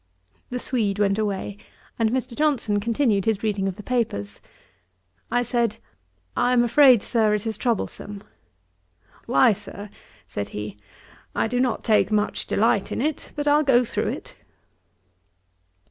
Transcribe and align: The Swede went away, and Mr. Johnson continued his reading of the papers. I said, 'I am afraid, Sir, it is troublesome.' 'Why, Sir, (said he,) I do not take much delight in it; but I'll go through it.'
The 0.49 0.57
Swede 0.57 0.97
went 0.97 1.19
away, 1.19 1.57
and 1.99 2.09
Mr. 2.09 2.35
Johnson 2.35 2.79
continued 2.79 3.25
his 3.25 3.43
reading 3.43 3.67
of 3.67 3.75
the 3.75 3.83
papers. 3.83 4.41
I 5.29 5.43
said, 5.43 5.77
'I 6.35 6.53
am 6.53 6.63
afraid, 6.63 7.03
Sir, 7.03 7.35
it 7.35 7.45
is 7.45 7.55
troublesome.' 7.55 8.23
'Why, 9.27 9.53
Sir, 9.53 9.91
(said 10.27 10.49
he,) 10.57 10.77
I 11.35 11.47
do 11.47 11.59
not 11.59 11.83
take 11.83 12.11
much 12.11 12.47
delight 12.47 12.91
in 12.91 12.99
it; 12.99 13.31
but 13.35 13.47
I'll 13.47 13.61
go 13.61 13.85
through 13.85 14.07
it.' 14.07 14.33